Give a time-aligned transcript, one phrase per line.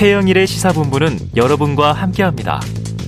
[0.00, 2.58] 최영일의 시사본부는 여러분과 함께합니다.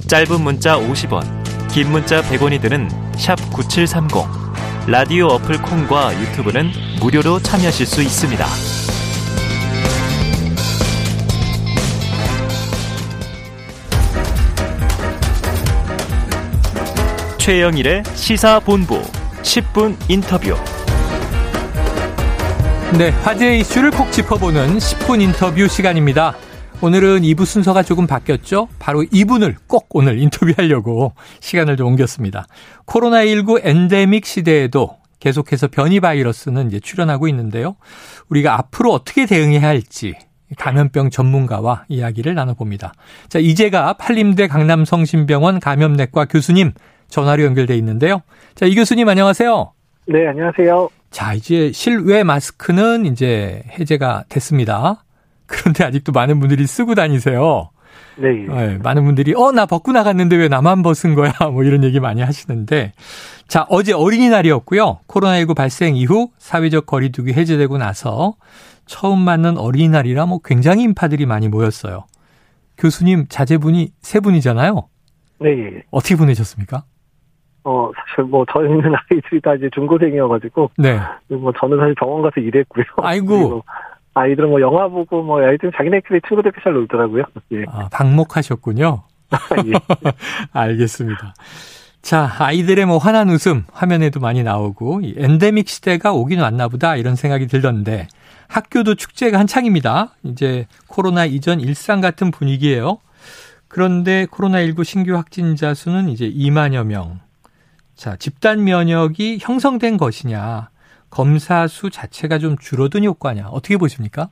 [0.09, 1.25] 짧은 문자 50원,
[1.71, 2.91] 긴 문자 100원이 드는
[3.51, 4.11] 9730.
[4.87, 6.71] 라디오 어플 콩과 유튜브는
[7.01, 8.47] 무료로 참여하실 수 있습니다.
[17.39, 19.01] 최영일의 시사본부
[19.41, 20.55] 10분 인터뷰.
[22.99, 26.37] 네, 화제 이슈를 콕 짚어보는 10분 인터뷰 시간입니다.
[26.85, 28.67] 오늘은 2부 순서가 조금 바뀌었죠?
[28.81, 32.47] 바로 2분을 꼭 오늘 인터뷰하려고 시간을 좀 옮겼습니다.
[32.87, 37.77] 코로나19 엔데믹 시대에도 계속해서 변이 바이러스는 이제 출현하고 있는데요.
[38.31, 40.15] 우리가 앞으로 어떻게 대응해야 할지
[40.59, 42.95] 감염병 전문가와 이야기를 나눠봅니다.
[43.29, 46.73] 자, 이제가 팔림대 강남성심병원 감염내과 교수님
[47.07, 48.23] 전화로 연결돼 있는데요.
[48.57, 49.73] 자, 이 교수님 안녕하세요.
[50.09, 50.89] 네, 안녕하세요.
[51.13, 55.05] 자, 이제 실외 마스크는 이제 해제가 됐습니다.
[55.53, 57.71] 그런데 아직도 많은 분들이 쓰고 다니세요.
[58.17, 58.47] 네.
[58.47, 61.33] 네 많은 분들이 어, 나 벗고 나갔는데 왜 나만 벗은 거야?
[61.53, 62.93] 뭐 이런 얘기 많이 하시는데
[63.47, 65.01] 자, 어제 어린이날이었고요.
[65.07, 68.35] 코로나19 발생 이후 사회적 거리두기 해제되고 나서
[68.87, 72.07] 처음 맞는 어린이날이라 뭐 굉장히 인파들이 많이 모였어요.
[72.79, 74.89] 교수님 자제분이 세 분이잖아요.
[75.41, 75.83] 네.
[75.91, 76.85] 어떻게 보내셨습니까?
[77.65, 80.71] 어, 사실 뭐 저희는 아이들이 다 이제 중고생이어가지고.
[80.79, 80.99] 네.
[81.29, 82.85] 뭐 저는 사실 병원 가서 일했고요.
[83.03, 83.63] 아이고.
[84.15, 87.25] 아이들은 뭐 영화 보고 뭐 아이들은 자기네끼리 친구들끼리 잘 놀더라고요.
[87.53, 87.65] 예.
[87.69, 89.03] 아, 방목하셨군요.
[89.67, 89.73] 예.
[90.53, 91.35] 알겠습니다.
[92.03, 97.15] 자, 아이들의 뭐 환한 웃음 화면에도 많이 나오고 이 엔데믹 시대가 오긴 왔나 보다 이런
[97.15, 98.09] 생각이 들던데
[98.49, 100.15] 학교도 축제가 한창입니다.
[100.25, 102.99] 이제 코로나 이전 일상 같은 분위기예요.
[103.69, 107.21] 그런데 코로나19 신규 확진자 수는 이제 2만여 명.
[107.95, 110.69] 자, 집단 면역이 형성된 것이냐,
[111.13, 114.29] 검사 수 자체가 좀 줄어든 효과냐, 어떻게 보십니까?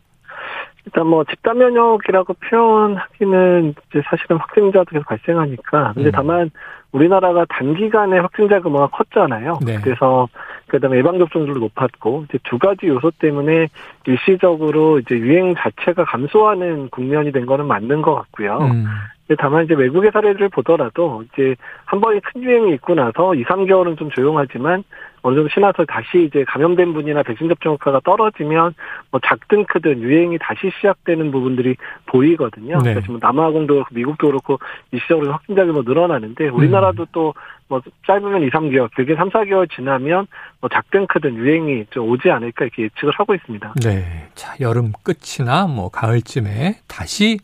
[0.86, 6.12] 일단 뭐 집단 면역이라고 표현하기는 이제 사실은 확진자도 계속 발생하니까 근데 음.
[6.12, 6.50] 다만
[6.92, 9.58] 우리나라가 단기간에 확진자 규모가 컸잖아요.
[9.64, 9.78] 네.
[9.82, 10.26] 그래서
[10.68, 13.68] 그다음에 예방 접종률도 높았고 이제 두 가지 요소 때문에
[14.06, 18.58] 일시적으로 이제 유행 자체가 감소하는 국면이 된 거는 맞는 것 같고요.
[18.58, 18.86] 음.
[19.36, 21.54] 다만 이제 외국의 사례를 보더라도 이제
[21.84, 24.84] 한 번에 큰 유행이 있고 나서 2, 3개월은 좀 조용하지만
[25.22, 28.74] 어느 정도 지나서 다시 이제 감염된 분이나 백신 접종 효과가 떨어지면
[29.10, 31.76] 뭐 작든 크든 유행이 다시 시작되는 부분들이
[32.06, 32.78] 보이거든요.
[32.78, 32.94] 네.
[32.94, 34.58] 그래서 지금 남아공도 그렇고 미국도 그렇고
[34.92, 37.06] 일시적으로 확진자 규모 늘어나는데 우리나라도 음.
[37.12, 40.26] 또뭐 짧으면 2, 3개월, 길게 3, 4개월 지나면
[40.60, 43.74] 뭐 작든 크든 유행이 좀 오지 않을까 이렇게 예측을 하고 있습니다.
[43.84, 44.28] 네.
[44.34, 47.38] 자, 여름 끝이나 뭐 가을쯤에 다시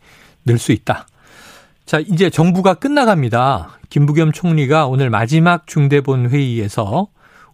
[0.45, 1.05] 늘 수 있다.
[1.87, 3.79] 자, 이제 정부가 끝나갑니다.
[3.89, 7.07] 김부겸 총리가 오늘 마지막 중대본 회의에서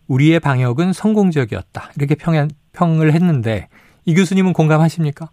[0.07, 1.91] 우리의 방역은 성공적이었다.
[1.95, 3.69] 이렇게 평, 평을 했는데
[4.05, 5.29] 이 교수님은 공감하십니까?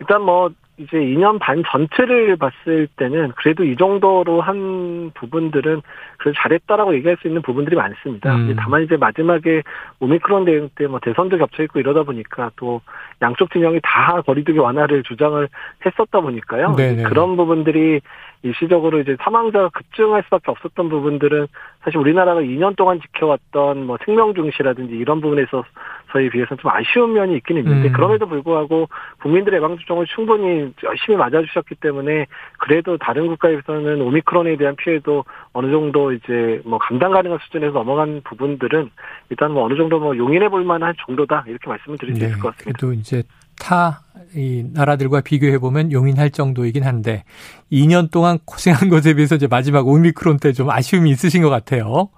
[0.00, 0.50] 일단 뭐
[0.80, 5.82] 이제 2년 반 전체를 봤을 때는 그래도 이 정도로 한 부분들은
[6.18, 8.34] 그래도 잘했다라고 얘기할 수 있는 부분들이 많습니다.
[8.34, 8.56] 음.
[8.58, 9.62] 다만 이제 마지막에
[10.00, 12.80] 오미크론 대응 때 뭐 대선도 겹쳐 있고 이러다 보니까 또
[13.22, 15.48] 양쪽 진영이 다 거리두기 완화를 주장을
[15.86, 16.74] 했었다 보니까요.
[17.04, 18.00] 그런 부분들이
[18.42, 21.46] 일시적으로 이제 사망자가 급증할 수밖에 없었던 부분들은
[21.82, 25.62] 사실 우리나라가 2년 동안 지켜왔던 뭐 생명 중시라든지 이런 부분에서
[26.12, 27.92] 저에 비해서는 좀 아쉬운 면이 있긴 있는데 음.
[27.92, 28.88] 그럼에도 불구하고
[29.22, 32.26] 국민들의 예방접종을 충분히 열심히 맞아주셨기 때문에
[32.58, 38.90] 그래도 다른 국가에서는 오미크론에 대한 피해도 어느 정도 이제 뭐 감당 가능한 수준에서 넘어간 부분들은
[39.30, 42.26] 일단 뭐 어느 정도 뭐 용인해 볼 만한 정도다 이렇게 말씀을 드릴 수 네.
[42.28, 42.78] 있을 것 같습니다.
[42.78, 43.22] 또 이제
[43.58, 44.00] 타
[44.34, 47.24] 이 나라들과 비교해 보면 용인할 정도이긴 한데
[47.72, 52.10] 2년 동안 고생한 것에 비해서 이제 마지막 오미크론 때 좀 아쉬움이 있으신 것 같아요.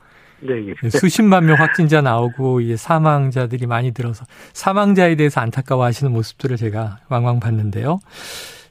[0.42, 0.74] 네.
[0.82, 0.90] 네.
[0.90, 8.00] 수십만 명 확진자 나오고 이제 사망자들이 많이 들어서 사망자에 대해서 안타까워하시는 모습들을 제가 왕왕 봤는데요.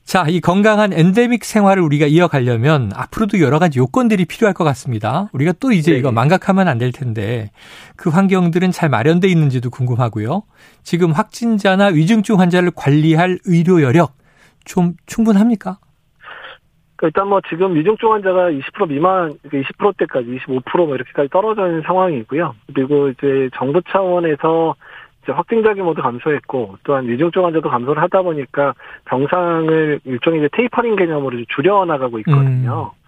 [0.03, 5.29] 자, 이 건강한 엔데믹 생활을 우리가 이어가려면 앞으로도 여러 가지 요건들이 필요할 것 같습니다.
[5.31, 5.99] 우리가 또 이제 네.
[5.99, 7.51] 이거 망각하면 안 될 텐데
[7.95, 10.43] 그 환경들은 잘 마련돼 있는지도 궁금하고요.
[10.83, 14.17] 지금 확진자나 위중증 환자를 관리할 의료 여력
[14.65, 15.77] 좀 충분합니까?
[17.01, 22.55] 그러니까 일단 뭐 지금 위중증 환자가 20% 미만, 20%대까지 25%뭐 이렇게까지 떨어져 있는 상황이고요.
[22.73, 24.75] 그리고 이제 정부 차원에서
[25.23, 28.75] 이제 확진자 규모도 감소했고 또한 위중증 환자도 감소를 하다 보니까
[29.05, 32.91] 병상을 일종의 이제 테이퍼링 개념으로 줄여 나가고 있거든요.
[32.93, 33.01] 음.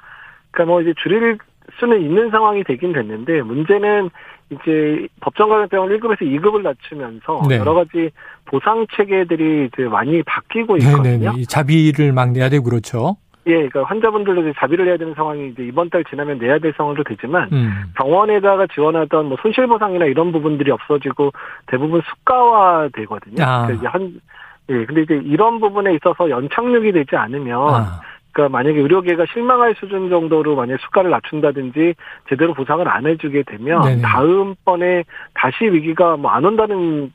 [0.50, 1.38] 그러니까 뭐 이제 줄일
[1.80, 4.10] 수는 있는 상황이 되긴 됐는데 문제는
[4.50, 7.58] 이제 법정 감염병을 1급에서 2급을 낮추면서 네.
[7.58, 8.10] 여러 가지
[8.46, 11.32] 보상 체계들이 이제 많이 바뀌고 있거든요.
[11.32, 11.46] 네네.
[11.48, 13.18] 자비를 막 내야 되고 그렇죠.
[13.46, 17.50] 예, 그러니까 환자분들도 자비를 해야 되는 상황이 이제 이번 달 지나면 내야 될 상황도 되지만
[17.52, 17.84] 음.
[17.96, 21.32] 병원에다가 지원하던 뭐 손실 보상이나 이런 부분들이 없어지고
[21.68, 23.44] 대부분 수가화 되거든요.
[23.44, 23.66] 아.
[23.66, 24.22] 그러니까 이제 한
[24.70, 28.02] 예, 근데 이제 이런 부분에 있어서 연착륙이 되지 않으면 아.
[28.32, 31.94] 그러니까 만약에 의료계가 실망할 수준 정도로 만약 수가를 낮춘다든지
[32.30, 34.02] 제대로 보상을 안 해주게 되면 네네.
[34.02, 35.04] 다음번에
[35.36, 37.12] 다시 위기가 뭐 안 온다는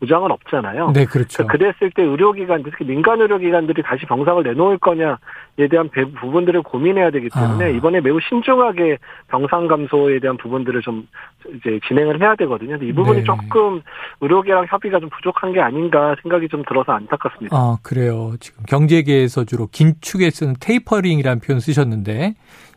[0.00, 0.92] 보장은 없잖아요.
[0.92, 1.46] 네, 그렇죠.
[1.46, 7.28] 그러니까 그랬을 때 의료기관, 특히 민간 의료기관들이 다시 병상을 내놓을 거냐에 대한 부분들을 고민해야 되기
[7.28, 7.68] 때문에 아.
[7.68, 8.98] 이번에 매우 신중하게
[9.28, 11.06] 병상 감소에 대한 부분들을 좀
[11.54, 12.76] 이제 진행을 해야 되거든요.
[12.76, 13.24] 이 부분이 네.
[13.24, 13.82] 조금
[14.22, 17.54] 의료계랑 협의가 좀 부족한 게 아닌가 생각이 좀 들어서 안타깝습니다.
[17.54, 18.32] 아, 그래요.
[18.40, 22.34] 지금 경제계에서 주로 긴축에 쓰는 테이퍼링이라는 표현 쓰셨는데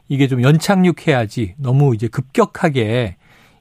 [0.09, 3.15] 이게 좀 연착륙해야지 너무 이제 급격하게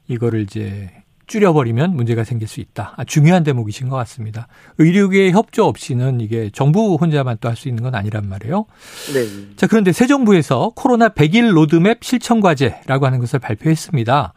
[0.09, 0.89] 이거를 이제
[1.27, 2.93] 줄여버리면 문제가 생길 수 있다.
[2.97, 4.47] 아, 중요한 대목이신 것 같습니다.
[4.77, 8.65] 의료계의 협조 없이는 이게 정부 혼자만 또 할 수 있는 건 아니란 말이에요.
[9.13, 9.55] 네.
[9.55, 14.33] 자, 그런데 새 정부에서 코로나 100일 로드맵 실천 과제라고 하는 것을 발표했습니다.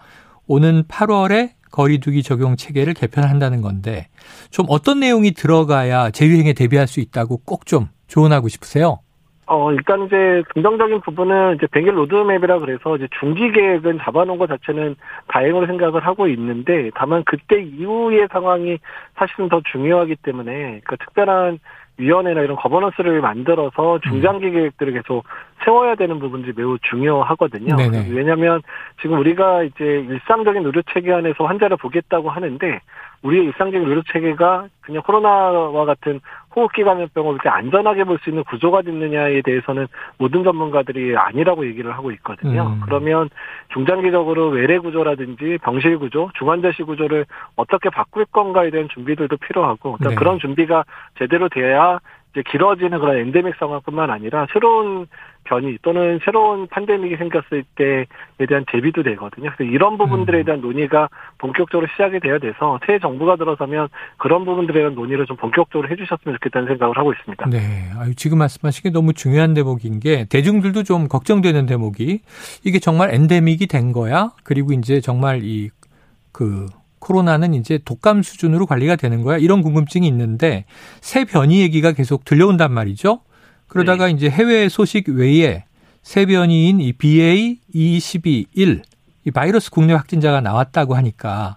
[0.47, 4.09] 오는 8월에 거리두기 적용 체계를 개편한다는 건데
[4.51, 9.01] 좀 어떤 내용이 들어가야 재유행에 대비할 수 있다고 꼭 좀 조언하고 싶으세요?
[9.47, 14.97] 어, 일단 이제 긍정적인 부분은 이제 100일 로드맵이라 그래서 이제 중기 계획은 잡아놓은 것 자체는
[15.29, 18.79] 다행으로 생각을 하고 있는데 다만 그때 이후의 상황이
[19.15, 21.61] 사실은 더 중요하기 때문에 그 특별한
[21.99, 24.53] 위원회나 이런 거버넌스를 만들어서 중장기 음.
[24.53, 25.25] 계획들을 계속
[25.65, 27.77] 세워야 되는 부분들이 매우 중요하거든요.
[27.77, 28.09] 네네.
[28.11, 28.61] 왜냐하면
[29.01, 32.81] 지금 우리가 이제 일상적인 의료 체계 안에서 환자를 보겠다고 하는데
[33.23, 36.21] 우리의 일상적인 의료 체계가 그냥 코로나와 같은
[36.55, 39.87] 호흡기 감염병을 이렇게 안전하게 볼 수 있는 구조가 됐느냐에 대해서는
[40.17, 42.67] 모든 전문가들이 아니라고 얘기를 하고 있거든요.
[42.67, 42.81] 음.
[42.85, 43.29] 그러면
[43.75, 47.27] 중장기적으로 외래 구조라든지 병실 구조, 중환자실 구조를
[47.57, 50.15] 어떻게 바꿀 건가에 대한 준비들도 필요하고 네.
[50.15, 50.85] 그런 준비가
[51.19, 51.99] 제대로 돼야
[52.37, 55.07] 이제 길어지는 그런 엔데믹 상황뿐만 아니라 새로운
[55.45, 58.05] 변이 또는 새로운 팬데믹이 생겼을 때에
[58.47, 59.51] 대한 대비도 되거든요.
[59.57, 60.45] 그래서 이런 부분들에 음.
[60.45, 63.89] 대한 논의가 본격적으로 시작이 돼야 돼서 새 정부가 들어서면
[64.19, 67.49] 그런 부분들에 대한 논의를 좀 본격적으로 해주셨으면 좋겠다는 생각을 하고 있습니다.
[67.49, 72.21] 네, 아유, 지금 말씀하신 게 너무 중요한 대목인 게 대중들도 좀 걱정되는 대목이
[72.65, 74.33] 이게 정말 엔데믹이 된 거야?
[74.45, 76.67] 그리고 이제 정말 이그
[77.07, 79.39] 코로나는 이제 독감 수준으로 관리가 되는 거야?
[79.39, 80.65] 이런 궁금증이 있는데
[81.01, 83.21] 새 변이 얘기가 계속 들려온단 말이죠.
[83.69, 84.13] 그러다가 네.
[84.13, 85.65] 이제 해외 소식 외에
[86.03, 88.83] 새 변이인 이 BA.2.12.1
[89.25, 91.57] 이 바이러스 국내 확진자가 나왔다고 하니까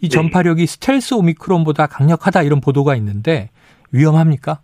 [0.00, 0.14] 이 네.
[0.14, 3.50] 전파력이 스텔스 오미크론보다 강력하다 이런 보도가 있는데
[3.92, 4.60] 위험합니까?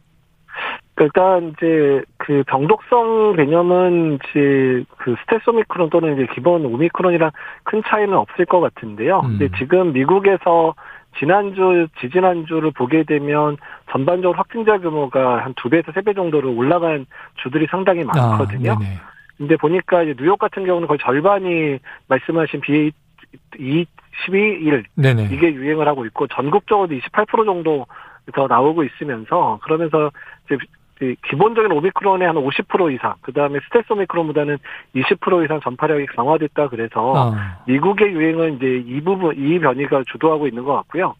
[1.01, 7.31] 일단 이제 그 병독성 개념은 이제 그 스텔스 오미크론 또는 이제 기본 오미크론이랑
[7.65, 9.21] 큰 차이는 없을 것 같은데요.
[9.25, 9.39] 음.
[9.39, 10.75] 근데 지금 미국에서
[11.19, 13.59] 지난주, 지지난주를 보게 되면
[13.91, 17.07] 전반적으로 확진자 규모가 한 두 배에서 세 배 정도로 올라간
[17.43, 18.73] 주들이 상당히 아, 많거든요.
[18.73, 18.79] 아,
[19.37, 21.79] 근데 보니까 이제 뉴욕 같은 경우는 거의 절반이
[22.09, 22.91] 말씀하신 BA
[23.59, 23.87] 2
[24.27, 25.29] 12일 네네.
[25.31, 27.87] 이게 유행을 하고 있고 전국적으로도 28% 정도
[28.33, 30.11] 더 나오고 있으면서 그러면서
[30.47, 30.57] 이제
[30.99, 34.59] 기본적인 오미크론의 한 50% 이상, 그 다음에 스텔스 오미크론보다는
[34.95, 37.59] 20% 이상 전파력이 강화됐다 그래서 아.
[37.67, 41.15] 미국의 유행은 이제 이 부분, 이 변이가 주도하고 있는 것 같고요.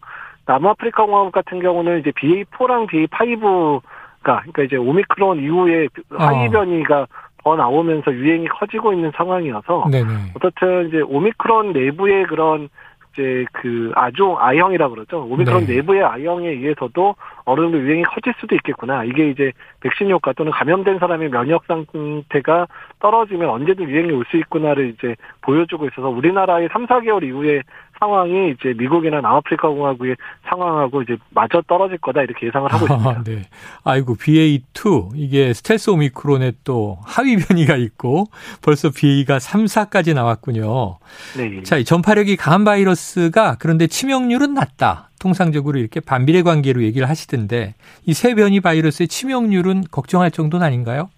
[0.47, 3.81] 남아프리카 공화국 같은 경우는 이제 BA4랑 BA5가,
[4.23, 6.51] 그러니까 이제 오미크론 이후에 하위 아.
[6.51, 7.07] 변이가
[7.43, 10.33] 더 나오면서 유행이 커지고 있는 상황이어서 네네.
[10.35, 12.69] 어떻든 이제 오미크론 내부의 그런
[13.15, 15.25] 이제 그 아종 아형이라 그러죠.
[15.25, 15.77] 오미크론 네.
[15.77, 17.15] 내부의 아형에 의해서도
[17.45, 19.05] 어느 정도 유행이 커질 수도 있겠구나.
[19.05, 22.67] 이게 이제 백신 효과 또는 감염된 사람의 면역 상태가
[22.99, 27.61] 떨어지면 언제든 유행이 올 수 있구나를 이제 보여주고 있어서 우리나라의 3, 4개월 이후에
[27.99, 30.17] 상황이 이제 미국이나 남아프리카 공화국의
[30.49, 33.11] 상황하고 이제 마저 떨어질 거다 이렇게 예상을 하고 있습니다.
[33.11, 33.43] 아, 네.
[33.85, 38.27] 아이고 BA2 이게 스텔스 오미크론에 또 하위 변이가 있고
[38.63, 40.99] 벌써 BA가 3, 4까지 나왔군요.
[41.37, 41.63] 네.
[41.63, 45.11] 자, 이 전파력이 강한 바이러스가 그런데 치명률은 낮다.
[45.21, 47.75] 통상적으로 이렇게 반비례 관계로 얘기를 하시던데
[48.05, 51.09] 이새 변이 바이러스의 치명률은 걱정할 정도는 아닌가요?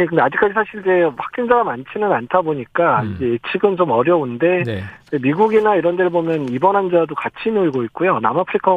[0.00, 3.14] 예, 근데 아직까지 사실 이제 확진자가 많지는 않다 보니까 음.
[3.16, 4.82] 이제 예측은 좀 어려운데 네.
[5.20, 8.18] 미국이나 이런 데를 보면 입원 환자도 같이 늘고 있고요.
[8.20, 8.72] 남아프리카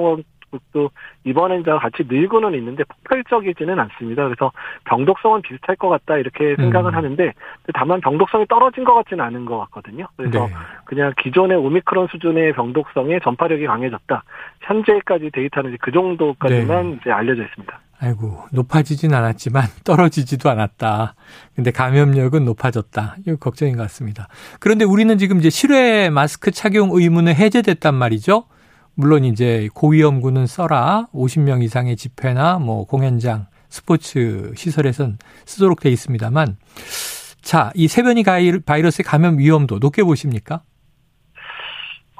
[0.71, 0.89] 도
[1.23, 4.23] 입원 환자가 같이 늘고는 있는데 폭발적이지는 않습니다.
[4.23, 4.51] 그래서
[4.85, 6.95] 병독성은 비슷할 것 같다 이렇게 생각을 음.
[6.95, 7.33] 하는데
[7.73, 10.07] 다만 병독성이 떨어진 것 같지는 않은 것 같거든요.
[10.17, 10.53] 그래서 네.
[10.85, 14.23] 그냥 기존의 오미크론 수준의 병독성의 전파력이 강해졌다.
[14.61, 16.97] 현재까지 데이터는 그 정도까지만 네.
[17.01, 17.79] 이제 알려져 있습니다.
[17.99, 21.15] 아이고, 높아지진 않았지만 떨어지지도 않았다.
[21.55, 23.15] 근데 감염력은 높아졌다.
[23.25, 24.27] 이거 걱정인 것 같습니다.
[24.59, 28.43] 그런데 우리는 지금 이제 실외 마스크 착용 의무는 해제됐단 말이죠.
[28.95, 31.07] 물론 이제 고위험군은 써라.
[31.13, 36.57] 50명 이상의 집회나 뭐 공연장, 스포츠 시설에선 쓰도록 돼 있습니다만
[37.41, 38.23] 자, 이 세변이
[38.65, 40.61] 바이러스의 감염 위험도 높게 보십니까?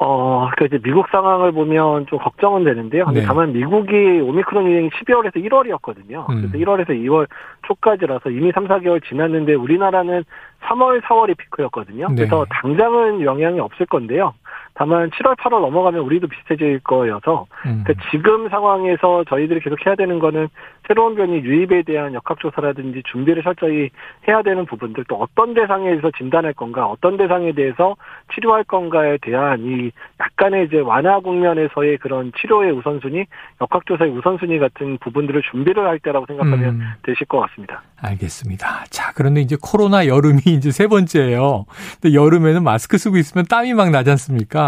[0.05, 3.05] 어, 그 이제 미국 상황을 보면 좀 걱정은 되는데요.
[3.11, 3.21] 네.
[3.21, 6.29] 다만 미국이 오미크론 유행이 12월에서 1월이었거든요.
[6.29, 6.35] 음.
[6.41, 7.27] 그래서 1월에서 2월
[7.67, 10.25] 초까지라서 이미 3, 4개월 지났는데 우리나라는
[10.63, 12.09] 3월, 4월이 피크였거든요.
[12.09, 12.15] 네.
[12.15, 14.33] 그래서 당장은 영향이 없을 건데요.
[14.75, 17.83] 다만 7월, 8월 넘어가면 우리도 비슷해질 거여서 음.
[17.83, 20.47] 그러니까 지금 상황에서 저희들이 계속 해야 되는 거는
[20.87, 23.89] 새로운 변이 유입에 대한 역학조사라든지 준비를 철저히
[24.27, 27.95] 해야 되는 부분들 또 어떤 대상에서 진단할 건가 어떤 대상에 대해서
[28.33, 33.25] 치료할 건가에 대한 이 약간의 이제 완화 국면에서의 그런 치료의 우선순위
[33.61, 36.81] 역학조사의 우선순위 같은 부분들을 준비를 할 때라고 생각하면 음.
[37.03, 37.83] 되실 것 같습니다.
[38.01, 38.85] 알겠습니다.
[38.89, 41.65] 자 그런데 이제 코로나 여름이 이제 세 번째예요.
[42.01, 44.62] 근데 여름에는 마스크 쓰고 있으면 땀이 막 나지 않습니까?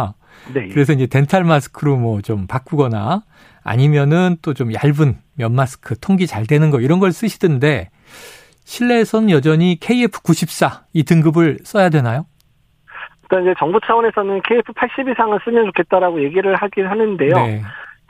[0.54, 0.68] 네.
[0.70, 3.24] 그래서 이제 덴탈 마스크로 뭐 좀 바꾸거나
[3.64, 7.90] 아니면은 또 좀 얇은 면 마스크 통기 잘 되는 거 이런 걸 쓰시던데
[8.64, 12.26] 실내에서는 여전히 KF94 이 등급을 써야 되나요?
[13.28, 17.36] 그러니까 이제 정부 차원에서는 KF80 이상을 쓰면 좋겠다라고 얘기를 하긴 하는데요.
[17.36, 17.62] 네.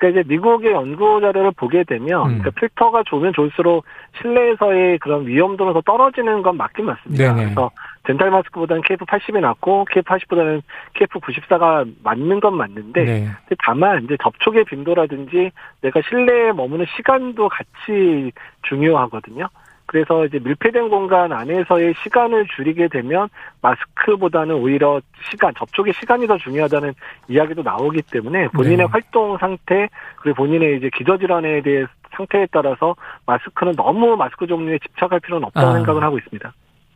[0.06, 2.40] 그러니까 이제 미국의 연구 자료를 보게 되면 음.
[2.40, 3.86] 그러니까 필터가 좋으면 좋을수록
[4.22, 7.34] 실내에서의 그런 위험도는 더 떨어지는 건 맞긴 맞습니다.
[7.34, 7.44] 네네.
[7.46, 7.72] 그래서
[8.04, 10.62] 덴탈 마스크보다는 KF80이 낫고 KF80보다는
[10.96, 13.28] KF94가 맞는 건 맞는데 네.
[13.60, 18.32] 다만 이제 접촉의 빈도라든지 내가 실내에 머무는 시간도 같이
[18.64, 19.48] 중요하거든요.
[19.96, 23.30] 그래서 이제 밀폐된 공간 안에서의 시간을 줄이게 되면
[23.62, 25.00] 마스크보다는 오히려
[25.32, 26.94] 시간, 접촉의 시간이 더 중요하다는
[27.30, 28.84] 이야기도 나오기 때문에 본인의 네.
[28.84, 29.88] 활동 상태,
[30.18, 32.94] 그리고 본인의 이제 기저질환에 대해 상태에 따라서
[33.26, 35.74] 마스크는 너무 마스크 종류에 집착할 필요는 없다고 아.
[35.76, 36.54] 생각을 하고 있습니다.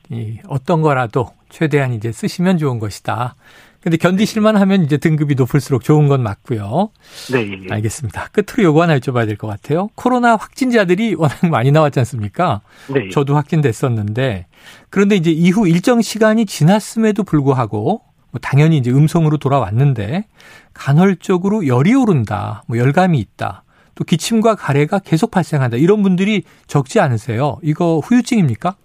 [0.09, 3.35] 이 어떤 거라도 최대한 이제 쓰시면 좋은 것이다.
[3.81, 6.89] 근데 견디실만 하면 이제 등급이 높을수록 좋은 건 맞고요.
[7.31, 7.39] 네.
[7.47, 7.73] 예, 예.
[7.73, 8.27] 알겠습니다.
[8.31, 9.89] 끝으로 요거 하나 여쭤봐야 될 것 같아요.
[9.95, 12.61] 코로나 확진자들이 워낙 많이 나왔지 않습니까?
[12.93, 13.05] 네.
[13.05, 13.09] 예.
[13.09, 14.47] 저도 확진됐었는데
[14.89, 20.25] 그런데 이제 이후 일정 시간이 지났음에도 불구하고 뭐 당연히 이제 음성으로 돌아왔는데
[20.73, 23.63] 간헐적으로 열이 오른다, 뭐 열감이 있다,
[23.95, 27.57] 또 기침과 가래가 계속 발생한다 이런 분들이 적지 않으세요.
[27.63, 28.75] 이거 후유증입니까?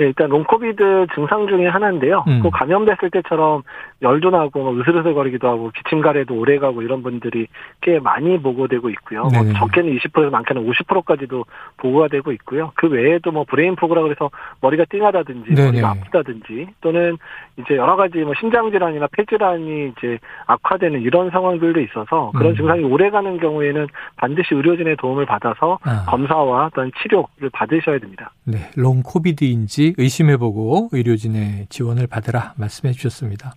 [0.00, 2.24] 네, 일단 롱코비드 증상 중에 하나인데요.
[2.26, 2.40] 음.
[2.42, 3.62] 또 감염됐을 때처럼
[4.00, 7.48] 열도 나고 뭐 으슬으슬거리기도 하고 기침가래도 오래가고 이런 분들이
[7.82, 9.24] 꽤 많이 보고되고 있고요.
[9.24, 11.44] 뭐 적게는 20%에서 많게는 50%까지도
[11.76, 12.72] 보고가 되고 있고요.
[12.76, 14.30] 그 외에도 뭐 brain fog라 그래서
[14.62, 15.66] 머리가 띵하다든지 네네.
[15.66, 17.18] 머리가 아프다든지 또는
[17.58, 22.56] 이제 여러 가지 뭐 심장 질환이나 폐 질환이 이제 악화되는 이런 상황들도 있어서 그런 음.
[22.56, 26.06] 증상이 오래가는 경우에는 반드시 의료진의 도움을 받아서 아.
[26.08, 28.32] 검사와 어떤 치료를 받으셔야 됩니다.
[28.46, 33.54] 네, long COVID인지 의심해보고 의료진의 지원을 받으라 말씀해 주셨습니다.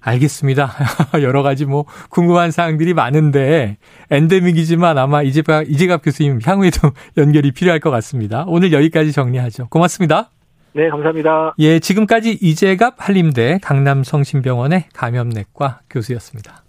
[0.00, 0.72] 알겠습니다.
[1.22, 3.76] 여러 가지 뭐 궁금한 사항들이 많은데
[4.10, 8.44] 엔데믹이지만 아마 이재갑, 이재갑 교수님 향후에도 연결이 필요할 것 같습니다.
[8.46, 9.68] 오늘 여기까지 정리하죠.
[9.68, 10.30] 고맙습니다.
[10.72, 11.54] 네, 감사합니다.
[11.58, 16.62] 예, 지금까지 이재갑 한림대 강남성심병원의 감염내과 교수였습니다.